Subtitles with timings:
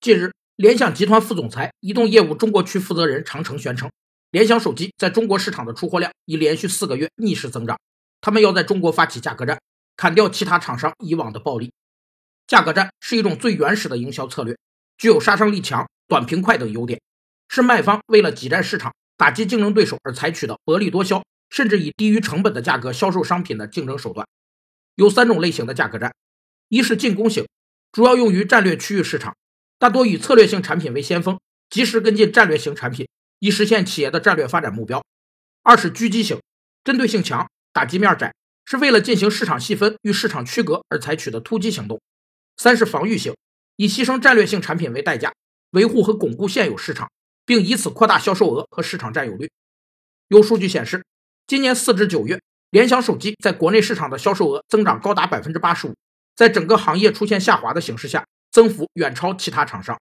[0.00, 3.90] 近日，联想集团副总裁、移动业务中国区负责人常成宣称，
[4.30, 7.78] 联想手机在中国市场的出货量已连续四个月逆势增长。
[8.22, 9.60] 他们要在中国发起价格战，
[9.98, 11.70] 砍掉其他厂商以往的暴利。
[12.46, 14.56] 价格战是一种最原始的营销策略，
[14.96, 16.98] 具有杀伤力强、短平快等优点，
[17.50, 24.26] 是卖方为了挤占市场、打击竞争对手而采取的薄利多销，甚至以低于成本的价格销售商品的竞争手段。
[24.94, 26.14] 有三种类型的价格战：
[26.68, 27.46] 一是进攻型，
[27.92, 29.36] 主要用于战略区域市场，
[29.80, 31.40] 大多以策略性产品为先锋，
[31.70, 33.08] 及时跟进战略型产品，
[33.38, 35.00] 以实现企业的战略发展目标；
[35.62, 36.38] 二是狙击型，
[36.84, 37.48] 针对性强。
[37.72, 38.34] 打击面窄，
[38.66, 41.96] 是为了进行市场细分与市场区隔而采取的突击行动；
[42.58, 43.34] 三是防御性，
[43.76, 45.32] 以牺牲战略性产品为代价，
[45.70, 47.10] 维护和巩固现有市场，
[47.46, 49.50] 并以此扩大销售额和市场占有率。
[50.28, 51.02] 有数据显示，
[51.46, 52.38] 今年四至九月，
[52.70, 55.94] 联想手机在国内市场的销售额增长高达百分之八十五，
[56.36, 60.00] 在整个行业出现下滑的形势下，增幅远超其他厂商。